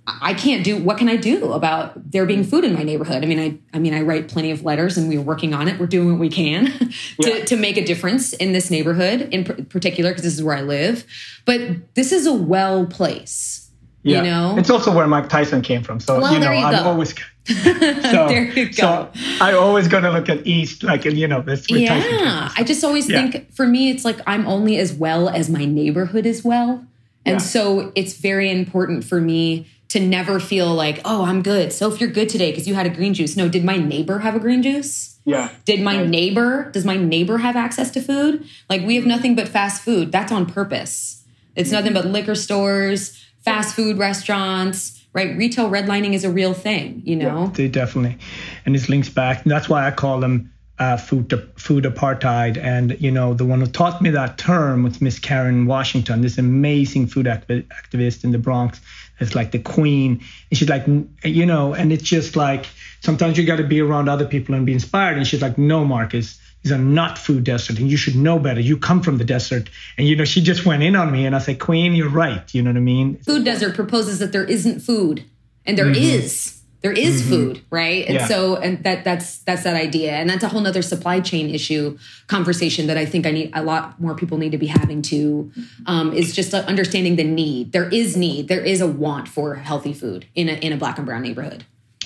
[0.08, 2.50] I can't do what can I do about there being mm.
[2.50, 3.24] food in my neighborhood?
[3.24, 5.80] I mean, I I mean, I write plenty of letters and we're working on it.
[5.80, 6.66] We're doing what we can
[7.20, 7.44] to, yeah.
[7.44, 11.04] to make a difference in this neighborhood in particular because this is where I live.
[11.44, 13.66] But this is a well place.
[14.06, 14.18] Yeah.
[14.18, 14.54] You know?
[14.56, 15.98] It's also where Mike Tyson came from.
[15.98, 17.12] So, Well, you know, you I'm always.
[17.46, 19.10] So, There you So.
[19.40, 22.50] I always going to look at East, like, you know, that's where Tyson yeah.
[22.56, 23.28] I just always Yeah.
[23.28, 26.84] think for me, it's like I'm only as well as my neighborhood is well.
[27.24, 27.38] And Yeah.
[27.38, 31.72] so it's very important for me to never feel like, oh, I'm good.
[31.72, 33.36] So if you're good today because you had a green juice.
[33.36, 35.18] No, did my neighbor have a green juice?
[35.24, 35.50] Yeah.
[35.64, 38.46] Did my neighbor, does my neighbor have access to food?
[38.68, 40.12] Like we have nothing but fast food.
[40.12, 41.24] That's on purpose.
[41.54, 45.36] It's nothing but liquor stores, fast food restaurants, right?
[45.36, 47.46] Retail redlining is a real thing, you know?
[47.48, 48.18] They definitely,
[48.66, 49.42] and this links back.
[49.42, 52.58] And that's why I call them uh, food food apartheid.
[52.58, 56.38] And you know, the one who taught me that term was Miss Karen Washington, this
[56.38, 58.80] amazing food acti- activist in the Bronx.
[59.18, 60.86] It's like the queen, and she's like,
[61.24, 62.66] you know, and it's just like
[63.00, 65.16] sometimes you got to be around other people and be inspired.
[65.16, 66.40] And she's like, no, Marcus.
[66.62, 68.58] These are not food desert, and you should know better.
[68.58, 71.36] You come from the desert, and you know she just went in on me, and
[71.36, 73.18] I said, "Queen, you're right." You know what I mean?
[73.18, 75.22] Food Desert proposes that there isn't food,
[75.64, 76.02] and there mm-hmm.
[76.02, 76.55] is.
[76.86, 78.06] There is food, right?
[78.06, 78.28] And Yeah.
[78.28, 81.98] so, and that that's that's that idea, and that's a whole nother supply chain issue
[82.28, 85.50] conversation that I think I need a lot more people need to be having to
[85.86, 87.72] um, is just understanding the need.
[87.72, 88.46] There is need.
[88.46, 91.64] There is a want for healthy food in a in a black and brown neighborhood.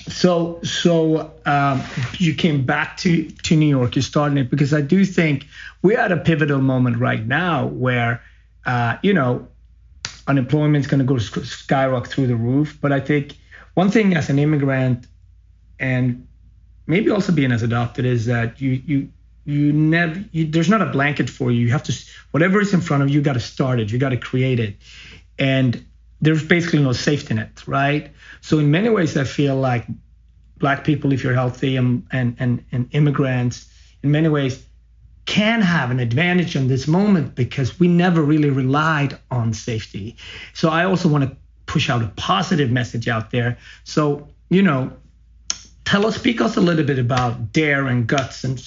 [0.09, 1.83] So, so um,
[2.15, 3.97] you came back to to New York.
[3.97, 5.47] You started it because I do think
[5.83, 8.23] we're at a pivotal moment right now where,
[8.65, 9.47] uh, you know,
[10.27, 12.79] unemployment is going to go sk- skyrocket through the roof.
[12.81, 13.37] But I think
[13.81, 15.07] one thing as an immigrant,
[15.79, 16.29] and
[16.87, 18.99] maybe also being as adopted, is that you you
[19.47, 21.61] you never you, there's not a blanket for you.
[21.67, 21.93] You have to
[22.33, 23.91] whatever is in front of you, you got to start it.
[23.91, 24.77] You got to create it,
[25.39, 25.71] and
[26.21, 28.05] there's basically no safety net, right?
[28.43, 29.87] So in many ways, I feel like
[30.59, 33.57] black people, if you're healthy, and and and, and immigrants,
[34.03, 34.55] in many ways,
[35.25, 40.17] can have an advantage in this moment because we never really relied on safety.
[40.53, 41.31] So I also want to
[41.71, 43.57] push out a positive message out there.
[43.85, 44.93] So you know,
[45.85, 48.61] tell us, speak us a little bit about dare and guts and.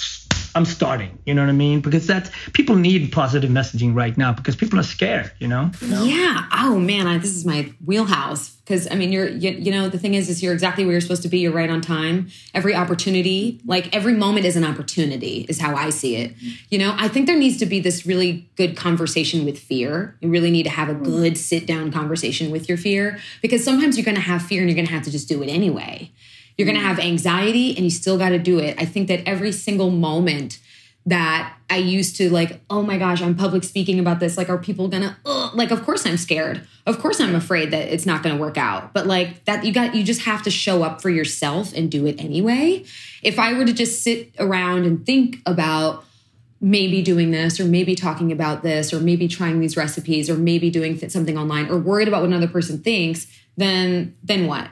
[0.55, 1.81] I'm starting, you know what I mean?
[1.81, 5.71] Because that's people need positive messaging right now because people are scared, you know.
[5.81, 6.45] Yeah.
[6.51, 8.51] Oh man, I, this is my wheelhouse.
[8.63, 11.01] Because I mean, you're you, you know the thing is, is you're exactly where you're
[11.01, 11.39] supposed to be.
[11.39, 12.29] You're right on time.
[12.53, 15.45] Every opportunity, like every moment, is an opportunity.
[15.49, 16.33] Is how I see it.
[16.69, 20.15] You know, I think there needs to be this really good conversation with fear.
[20.21, 23.97] You really need to have a good sit down conversation with your fear because sometimes
[23.97, 26.11] you're going to have fear and you're going to have to just do it anyway.
[26.57, 26.87] You're going to mm.
[26.87, 28.75] have anxiety and you still got to do it.
[28.79, 30.59] I think that every single moment
[31.05, 34.37] that I used to like, oh my gosh, I'm public speaking about this.
[34.37, 35.53] Like, are people gonna, ugh?
[35.53, 36.65] like, of course I'm scared.
[36.85, 38.93] Of course I'm afraid that it's not gonna work out.
[38.93, 42.05] But like that, you got, you just have to show up for yourself and do
[42.05, 42.85] it anyway.
[43.21, 46.05] If I were to just sit around and think about,
[46.63, 50.69] maybe doing this or maybe talking about this or maybe trying these recipes or maybe
[50.69, 54.69] doing something online or worried about what another person thinks then then what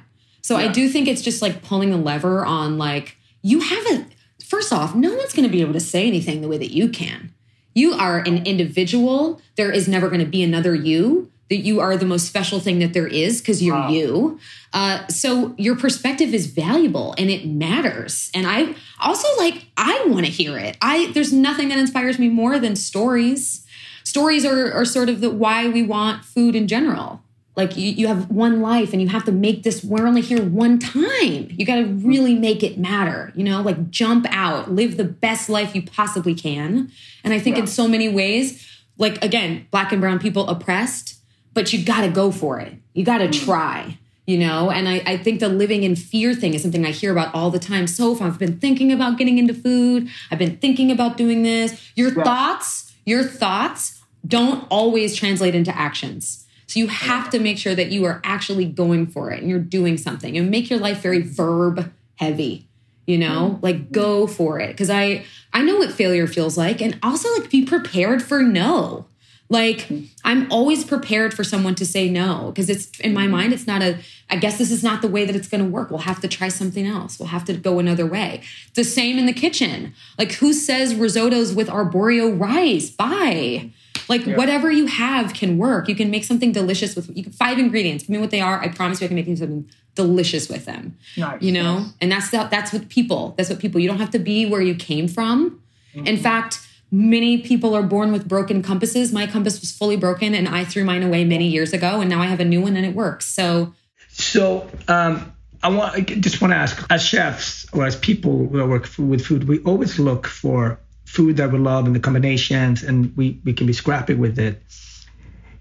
[0.52, 4.12] so i do think it's just like pulling the lever on like you haven't
[4.52, 6.90] first off no one's going to be able to say anything the way that you
[6.90, 7.34] can.
[7.74, 9.42] You are an individual.
[9.56, 11.32] There is never going to be another you.
[11.50, 14.40] That you are the most special thing that there is because you're you.
[14.72, 18.32] Uh, so your perspective is valuable and it matters.
[18.34, 20.78] And i also like i want to hear it.
[20.82, 23.66] I there's nothing that inspires me more than stories.
[24.04, 27.22] Stories are, are sort of the why we want food in general
[27.56, 30.42] like you, you have one life and you have to make this we're only here
[30.42, 31.50] one time.
[31.52, 33.62] You got to really make it matter you know?
[33.62, 36.92] Like jump out live the best life you possibly can.
[37.24, 41.16] And i think in so many ways like again black and brown people oppressed
[41.54, 42.74] but you got to go for it.
[42.94, 43.46] You got to mm.
[43.46, 44.70] try you know?
[44.70, 47.52] And I, I think the living in fear thing is something i hear about all
[47.52, 47.88] the time.
[47.88, 50.10] So if i've been thinking about getting into food.
[50.30, 51.92] I've been thinking about doing this.
[51.96, 57.76] Your thoughts your thoughts don't always translate into actions so you have to make sure
[57.76, 61.02] that you are actually going for it and you're doing something and make your life
[61.02, 62.68] very verb heavy
[63.06, 63.52] you know?
[63.52, 63.66] Mm-hmm.
[63.66, 64.70] Like go for it.
[64.70, 69.06] Because i i know what failure feels like and also like be prepared for no.
[69.50, 69.92] Like
[70.24, 73.82] i'm always prepared for someone to say no because it's in my mind it's not
[73.82, 73.98] a
[74.30, 75.90] i guess this is not the way that it's going to work.
[75.90, 77.20] We'll have to try something else.
[77.20, 78.44] We'll have to go another way.
[78.76, 79.94] The same in the kitchen.
[80.18, 82.90] Like who says risottos with arborio rice?
[82.90, 83.72] Bye
[84.10, 85.88] like whatever you have can work.
[85.88, 88.62] You can make something delicious with you can, five ingredients give me what they are
[88.62, 90.98] i promise you i can make you something delicious with them.
[91.18, 91.80] Nice, you know?
[91.80, 91.94] Nice.
[92.02, 93.34] and that's the, that's what people.
[93.38, 95.62] That's what people you don't have to be where you came from.
[95.94, 96.60] In fact
[96.94, 99.14] many people are born with broken compasses.
[99.14, 102.22] My compass was fully broken and i threw mine away many years ago and now
[102.22, 103.26] i have a new one and it works.
[103.26, 103.74] So
[104.10, 105.32] So um,
[105.64, 109.26] I want I just want to ask, as chefs or as people who work with
[109.26, 110.80] food, we always look for
[111.12, 114.62] food that we love and the combinations, and we we can be scrappy with it.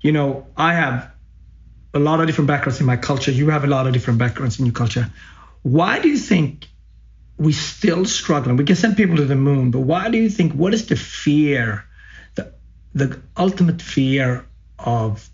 [0.00, 1.10] You know, I have
[1.92, 3.32] a lot of different backgrounds in my culture.
[3.32, 5.10] You have a lot of different backgrounds in your culture.
[5.62, 6.68] Why do you think
[7.36, 8.56] we still struggling?
[8.56, 10.52] We can send people to the moon, but why do you think?
[10.52, 11.84] What is the fear,
[12.36, 12.52] the
[12.94, 14.46] the ultimate fear
[14.78, 15.28] of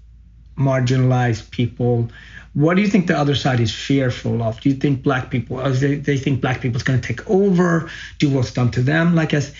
[0.56, 2.08] marginalized people?
[2.54, 4.62] What do you think the other side is fearful of?
[4.62, 7.90] Do you think black people, they, they think black people is going to take over,
[8.18, 9.14] do what's done to them?
[9.14, 9.52] Like as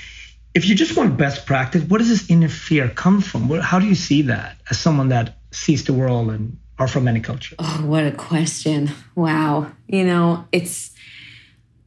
[0.57, 3.51] if you just want best practice, where does this inner fear come from?
[3.61, 7.21] How do you see that as someone that sees the world and are from any
[7.21, 7.55] culture?
[7.59, 8.90] Oh, what a question.
[9.14, 9.71] Wow.
[9.87, 10.92] You know, it's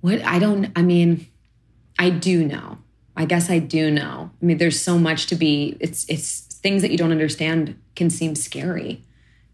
[0.01, 1.25] what I don't, I mean,
[1.97, 2.77] I do know.
[3.17, 4.29] I guess I do know.
[4.39, 8.11] I mean, there's so much to be, it's, it's things that you don't understand can
[8.11, 9.03] seem scary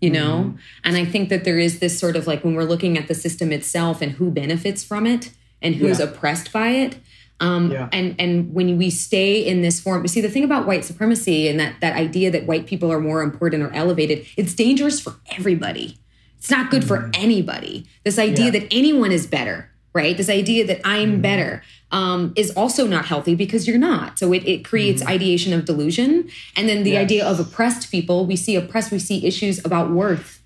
[0.02, 0.58] you know mm-hmm.
[0.84, 3.14] and i think that there is this sort of like when we're looking at the
[3.16, 6.06] system itself and who benefits from it and who's yeah.
[6.06, 6.98] oppressed by it
[7.40, 7.90] um, yeah.
[7.92, 11.48] and and when we stay in this form You see the thing about white supremacy
[11.48, 15.16] and that that idea that white people are more important or elevated it's dangerous for
[15.32, 15.98] everybody
[16.38, 17.10] it's not good mm-hmm.
[17.10, 18.52] for anybody this idea yeah.
[18.52, 20.18] that anyone is better right?
[20.18, 21.22] This idea that I'm mm-hmm.
[21.22, 24.20] better um, is also not healthy because you're not.
[24.20, 25.14] So it, it creates mm-hmm.
[25.14, 26.30] ideation of delusion.
[26.56, 27.04] And then the yes.
[27.06, 30.42] idea of oppressed people, we see oppressed, we see issues about worth.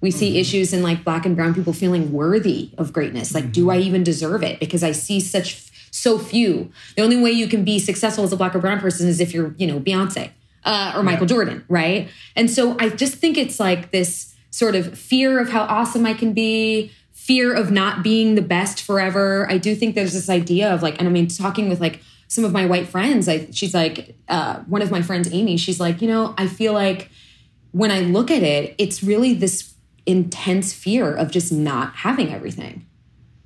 [0.00, 0.38] We see mm-hmm.
[0.38, 3.34] issues in like black and brown people feeling worthy of greatness.
[3.34, 3.88] Like, do I mm-hmm.
[3.88, 4.58] even deserve it?
[4.58, 6.72] Because I see such so few.
[6.96, 9.32] The only way you can be successful as a black or brown person is if
[9.32, 10.30] you're, you know, Beyonce
[10.64, 11.26] uh, or Michael.
[11.26, 12.08] Jordan, right?
[12.34, 16.14] And so I just think it's like this sort of fear of how awesome I
[16.14, 19.46] can be, fear of not being the best forever.
[19.48, 22.44] I do think there's this idea of like, and I mean, talking with like some
[22.44, 26.02] of my white friends, I, she's like, uh, one of my friends, Amy, she's like,
[26.02, 27.10] you know, I feel like
[27.70, 29.74] when I look at it, it's really this
[30.06, 32.84] intense fear of just not having everything,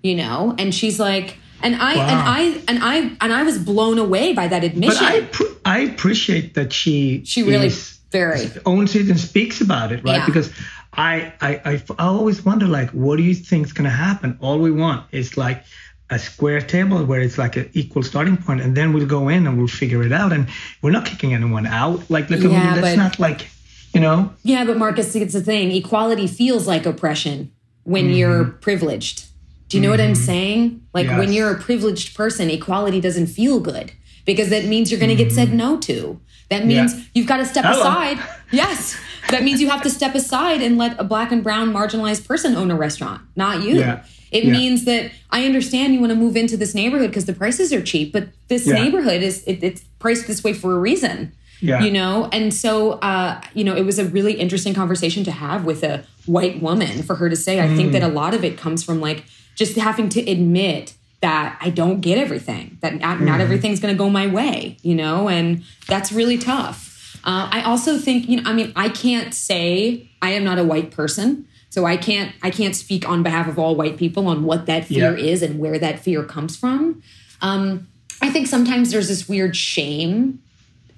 [0.02, 0.54] you know?
[0.58, 2.02] And she's like, and I wow.
[2.02, 5.04] and I and I and I was blown away by that admission.
[5.04, 7.70] But I pr- I appreciate that she she really
[8.10, 10.16] very owns it and speaks about it, right?
[10.16, 10.26] Yeah.
[10.26, 10.50] Because
[10.94, 14.36] I, I, I, I always wonder, like, what do you think is going to happen?
[14.40, 15.62] All we want is like
[16.10, 19.46] a square table where it's like an equal starting point, and then we'll go in
[19.46, 20.32] and we'll figure it out.
[20.32, 20.48] And
[20.82, 22.10] we're not kicking anyone out.
[22.10, 23.48] Like, look, yeah, that's but, not like,
[23.92, 24.32] you know.
[24.42, 25.70] Yeah, but Marcus, it's the thing.
[25.70, 27.52] Equality feels like oppression
[27.84, 28.14] when mm-hmm.
[28.14, 29.27] you're privileged.
[29.68, 29.92] Do you know mm-hmm.
[29.92, 30.24] what I'm mm-hmm.
[30.24, 30.86] saying?
[30.94, 31.18] Like yes.
[31.18, 33.92] when you're a privileged person, equality doesn't feel good
[34.24, 35.28] because that means you're going to mm-hmm.
[35.28, 35.56] get said mm-hmm.
[35.56, 36.20] no to.
[36.48, 37.04] That means yeah.
[37.14, 37.80] you've got to step Hello.
[37.80, 38.18] aside.
[38.50, 38.98] Yes.
[39.30, 42.56] That means you have to step aside and let a black and brown marginalized person
[42.56, 43.78] own a restaurant, not you.
[43.80, 44.04] Yeah.
[44.30, 44.52] It yeah.
[44.52, 47.82] means that I understand you want to move into this neighborhood because the prices are
[47.82, 51.32] cheap, but this neighborhood is it, it's priced this way for a reason.
[51.60, 51.82] Yeah.
[51.82, 55.64] You know, and so uh, you know, it was a really interesting conversation to have
[55.64, 57.58] with a white woman for her to say.
[57.58, 57.76] I mm.
[57.76, 59.24] think that a lot of it comes from like
[59.58, 63.22] just having to admit that I don't get everything, that not, mm.
[63.22, 67.18] not everything's going to go my way, you know, and that's really tough.
[67.24, 70.64] Uh, I also think, you know, I mean, I can't say I am not a
[70.64, 71.46] white person.
[71.70, 74.86] So I can't I can't speak on behalf of all white people on what that
[74.86, 75.32] fear yeah.
[75.32, 77.02] is and where that fear comes from.
[77.42, 77.88] Um,
[78.22, 80.42] I think sometimes there's this weird shame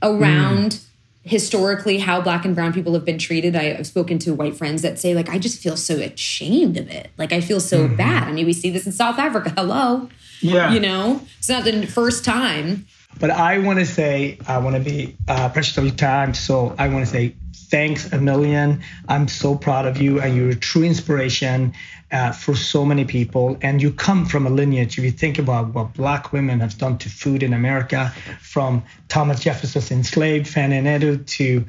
[0.00, 0.84] around mm.
[1.22, 3.54] Historically how black and brown people have been treated.
[3.54, 6.88] I, have spoken to white friends that say like I just feel so ashamed of
[6.88, 7.10] it.
[7.18, 7.96] Like I feel so mm-hmm.
[7.96, 8.28] bad.
[8.28, 9.50] I mean, we see this in South Africa.
[9.56, 10.08] Hello,
[10.40, 12.86] yeah, you know, it's not the first time
[13.18, 16.32] but I want to say, I want to be uh, precious of your time.
[16.32, 18.82] So I want to say thanks a million.
[19.08, 21.74] I'm so proud of you, and you're a true inspiration
[22.12, 23.56] uh, for so many people.
[23.62, 24.98] And you come from a lineage.
[24.98, 29.40] If you think about what Black women have done to food in America, from Thomas
[29.40, 31.64] Jefferson's enslaved Fanny Nadeau to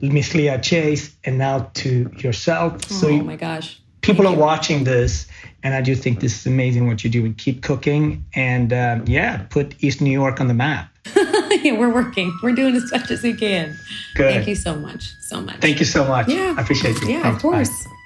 [0.00, 2.74] Miss Leah Chase, and now to yourself.
[2.74, 3.80] Oh, so you, my gosh.
[4.02, 4.44] People Thank are you.
[4.44, 5.26] watching this,
[5.62, 7.24] and I do think this is amazing what you do.
[7.24, 10.90] And keep cooking, and um, yeah, put East New York on the map.
[11.16, 12.36] yeah, we're working.
[12.42, 13.78] We're doing as much as we can.
[14.14, 14.34] Good.
[14.34, 15.14] Thank you so much.
[15.20, 15.56] So much.
[15.56, 16.28] Thank you so much.
[16.28, 16.54] Yeah.
[16.56, 17.08] I appreciate you.
[17.08, 17.36] Yeah, Thanks.
[17.36, 17.84] of course.
[17.84, 17.96] Bye.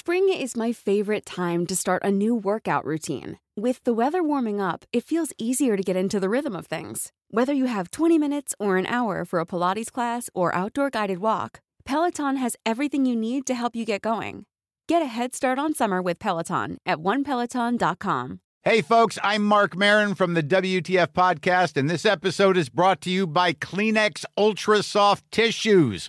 [0.00, 3.40] Spring is my favorite time to start a new workout routine.
[3.56, 7.10] With the weather warming up, it feels easier to get into the rhythm of things.
[7.32, 11.18] Whether you have 20 minutes or an hour for a Pilates class or outdoor guided
[11.18, 14.44] walk, Peloton has everything you need to help you get going.
[14.86, 18.38] Get a head start on summer with Peloton at onepeloton.com.
[18.62, 23.10] Hey, folks, I'm Marc Maron from the WTF Podcast, and this episode is brought to
[23.10, 26.08] you by Kleenex Ultra Soft Tissues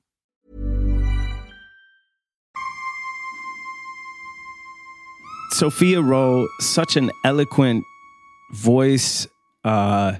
[5.53, 7.83] Sophia Roe, such an eloquent
[8.53, 9.27] voice
[9.63, 10.15] uh,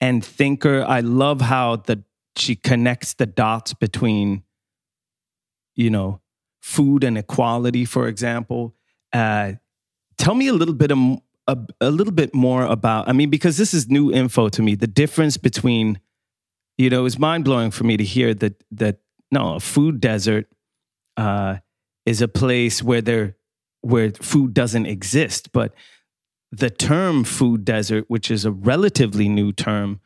[0.00, 0.84] and thinker.
[0.86, 2.02] I love how the
[2.36, 4.42] she connects the dots between,
[5.74, 6.20] you know,
[6.62, 8.74] food and equality, for example.
[9.12, 9.52] Uh,
[10.16, 10.98] tell me a little bit of,
[11.46, 13.08] a, a little bit more about.
[13.08, 14.74] I mean, because this is new info to me.
[14.74, 16.00] The difference between,
[16.78, 20.46] you know, it's mind blowing for me to hear that that no, a food desert
[21.16, 21.56] uh,
[22.06, 23.36] is a place where there
[23.82, 25.74] where food doesn't exist, but
[26.50, 30.00] the term food desert, which is a relatively new term,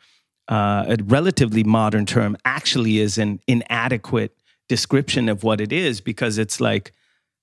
[0.48, 4.36] uh, a relatively modern term, actually is an inadequate
[4.68, 6.92] description of what it is because it's like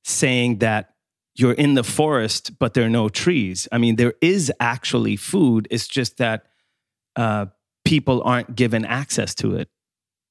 [0.03, 0.93] saying that
[1.35, 3.67] you're in the forest, but there are no trees.
[3.71, 5.67] I mean, there is actually food.
[5.71, 6.45] It's just that
[7.15, 7.47] uh,
[7.85, 9.69] people aren't given access to it.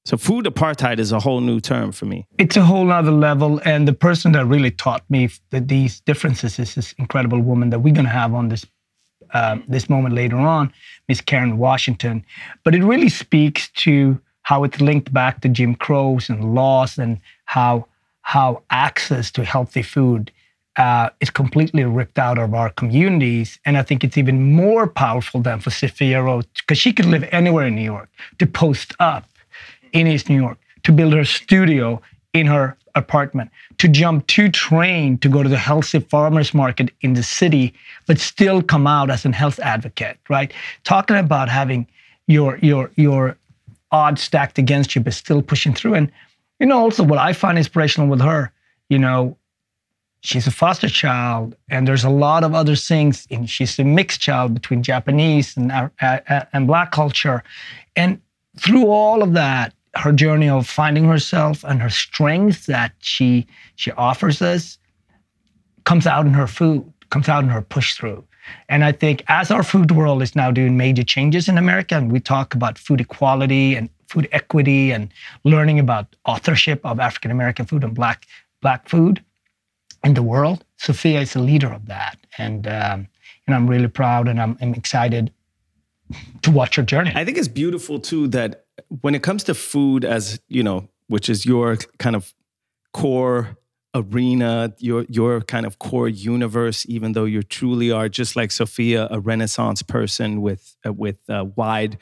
[0.05, 2.27] So food apartheid is a whole new term for me.
[2.37, 3.61] It's a whole other level.
[3.63, 7.79] And the person that really taught me that these differences is this incredible woman that
[7.79, 8.65] we're going to have on this
[9.35, 10.71] um, this moment later on,
[11.07, 12.23] Miss Karen Washington.
[12.63, 17.19] But it really speaks to how it's linked back to Jim Crow's and laws and
[17.45, 17.87] how
[18.21, 20.31] how access to healthy food
[20.77, 23.59] uh, is completely ripped out of our communities.
[23.65, 27.67] And I think it's even more powerful than for Sophia because she could live anywhere
[27.67, 29.25] in New York to post up
[29.93, 32.01] in East New York, to build her studio
[32.33, 37.13] in her apartment, to jump two train to go to the healthy farmers market in
[37.13, 37.73] the city,
[38.05, 40.53] but still come out as a health advocate, right?
[40.83, 41.87] Talking about having
[42.27, 43.37] your your your
[43.91, 45.95] odds stacked against you, but still pushing through.
[45.95, 46.11] And
[46.59, 48.51] you know, also what I find inspirational with her,
[48.89, 49.37] you know,
[50.21, 53.27] she's a foster child, and there's a lot of other things.
[53.31, 57.43] And she's a mixed child between Japanese and uh, uh and black culture,
[57.95, 58.21] and
[58.57, 63.91] through all of that, her journey of finding herself and her strength that she she
[63.91, 64.77] offers us
[65.83, 68.23] comes out in her food, comes out in her push through.
[68.67, 72.11] And I think as our food world is now doing major changes in America, and
[72.11, 75.09] we talk about food equality and food equity and
[75.43, 78.25] learning about authorship of African American food and black
[78.61, 79.23] black food
[80.03, 82.17] in the world, Sophia is a leader of that.
[82.37, 83.07] And um,
[83.45, 85.31] and I'm really proud and I'm, I'm excited
[86.41, 87.11] to watch her journey.
[87.15, 88.62] I think it's beautiful too that
[89.01, 92.33] when it comes to food as you know which is your kind of
[92.93, 93.57] core
[93.95, 99.07] arena your your kind of core universe even though you truly are just like sophia
[99.11, 101.97] a renaissance person with uh, with a wide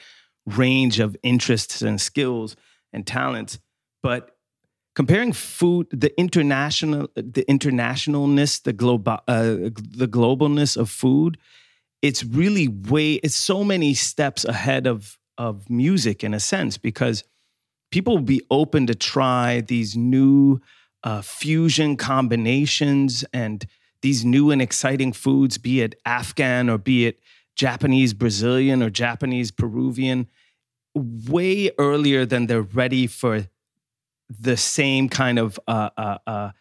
[0.46, 2.56] range of interests and skills
[2.94, 3.60] and talents.
[4.02, 4.36] But
[4.96, 11.38] comparing food the international the internationalness the global uh, the globalness of food
[12.02, 17.24] it's really way it's so many steps ahead of of music in a sense because
[17.92, 20.62] people will be open to try these new
[21.04, 23.66] uh, fusion combinations and
[24.02, 27.20] these new and exciting foods, be it Afghan or be it
[27.56, 30.28] Japanese Brazilian or Japanese Peruvian,
[30.96, 33.48] way earlier than they're ready for
[34.30, 36.52] the same kind of uh, uh, uh,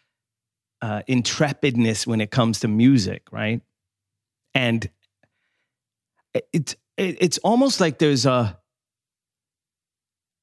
[0.83, 3.63] uh intrepidness when it comes to music, right?
[4.55, 4.91] And
[6.53, 8.60] it's it's almost like there's a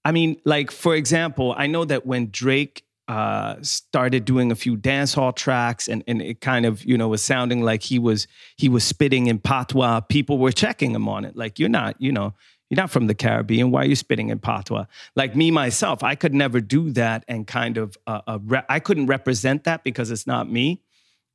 [0.08, 4.78] I mean, like for example, I know that when Drake uh, started doing a few
[4.78, 8.70] dancehall tracks, and and it kind of you know was sounding like he was he
[8.70, 10.00] was spitting in patois.
[10.00, 12.34] People were checking him on it, like you're not, you know,
[12.70, 13.70] you're not from the Caribbean.
[13.70, 14.86] Why are you spitting in patois?
[15.18, 18.80] Like me myself, I could never do that, and kind of uh, uh, re- I
[18.80, 20.84] couldn't represent that because it's not me,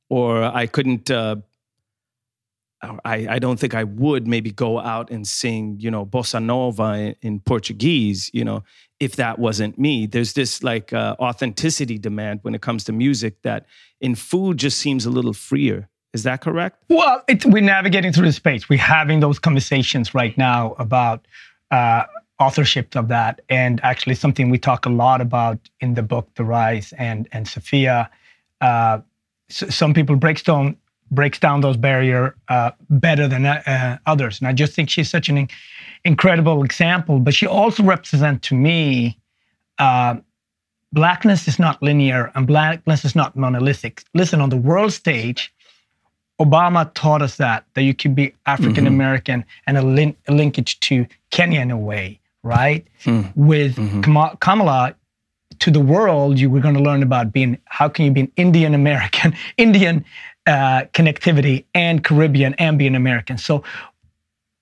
[0.09, 1.35] or I couldn't uh,
[3.05, 6.93] I, I don't think I would maybe go out and sing, you know, bossa nova
[6.93, 8.63] in, in Portuguese, you know,
[8.99, 10.05] if that wasn't me.
[10.05, 13.65] There's this like uh, authenticity demand when it comes to music that
[14.01, 15.89] in food just seems a little freer.
[16.13, 16.83] Is that correct?
[16.89, 18.69] Well, we're navigating through the space.
[18.69, 21.25] We're having those conversations right now about
[21.71, 22.03] uh,
[22.39, 26.43] authorship of that, and actually something we talk a lot about in the book, The
[26.43, 28.11] Rise and and Sophia.
[28.61, 28.99] Uh,
[29.49, 30.75] some people breakstone
[31.13, 34.39] breaks down those barrier uh, better than uh, others.
[34.39, 35.49] And I just think she's such an in-
[36.03, 37.19] incredible example.
[37.19, 39.17] But she also represents to me
[39.79, 40.15] uh,
[40.91, 44.03] blackness is not linear and blackness is not monolithic.
[44.13, 45.53] Listen, on the world stage,
[46.39, 49.63] Obama taught us that that you can be African American mm-hmm.
[49.67, 52.85] and a, lin- a, linkage to Kenya in a way, right?
[53.03, 53.31] Mm.
[53.35, 54.35] With mm-hmm.
[54.37, 54.95] Kamala,
[55.59, 58.31] to the world, you were going to learn about being how can you be an
[58.35, 60.03] Indian American, Indian
[60.47, 63.37] uh, connectivity and Caribbean and being American.
[63.37, 63.63] So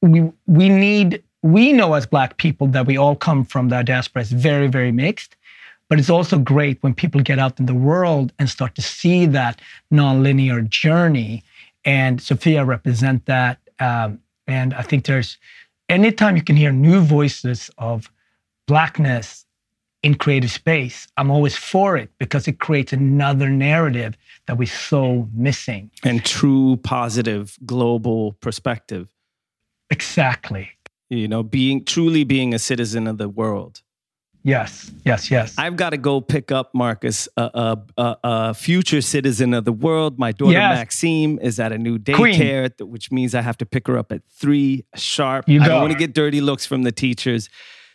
[0.02, 4.22] we we need we know as Black people that we all come from the diaspora
[4.22, 5.36] is very very mixed,
[5.90, 9.26] But it's also great when people get out in the world and start to see
[9.26, 9.60] that
[9.92, 11.44] nonlinear journey.
[11.84, 13.58] And Sophia represent that.
[13.80, 15.38] Um, and I think there's
[15.90, 18.10] anytime you can hear new voices of
[18.68, 19.46] blackness
[20.02, 24.16] in creative space, I'm always for it because it creates another narrative
[24.52, 25.90] that we're so missing.
[26.04, 29.10] And true positive global perspective.
[29.90, 30.70] Exactly.
[31.10, 33.82] You know, being truly being a citizen of the world.
[34.44, 35.56] Yes, yes, yes.
[35.58, 39.72] I've got to go pick up Marcus, a, a, a, a future citizen of the
[39.72, 40.20] world.
[40.20, 40.76] My daughter Yes.
[40.76, 42.34] Maxime is at a new Queen.
[42.38, 45.48] daycare, th- which means I have to pick her up at three sharp.
[45.48, 47.50] You I don't want to get dirty looks from the teachers.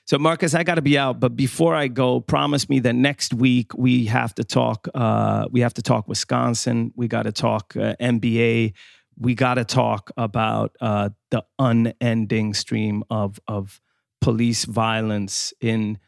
[0.07, 1.19] So, Marcus, I got to be out.
[1.19, 4.87] But before I go, promise me that next week we have to talk.
[4.95, 6.93] Uh, we have to talk Wisconsin.
[6.95, 8.75] We got to talk uh, NBA.
[9.19, 13.81] We got to talk about uh, the unending stream of of
[14.21, 15.99] police violence in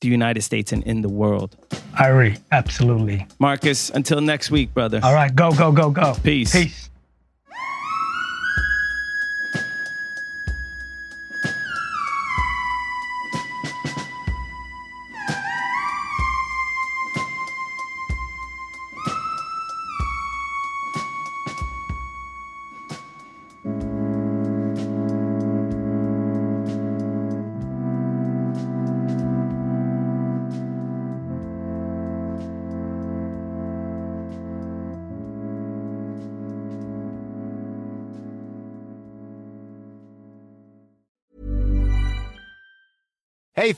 [0.00, 1.56] the United States and in the world.
[1.96, 2.36] I agree.
[2.50, 3.26] Absolutely.
[3.38, 5.00] Marcus, until next week, brother.
[5.02, 6.14] All right, go, go, go, go.
[6.22, 6.52] Peace.
[6.52, 6.90] Peace.